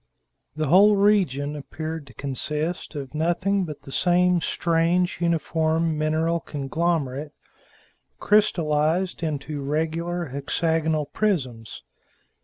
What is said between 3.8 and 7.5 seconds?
the same strange, uniform mineral conglomerate,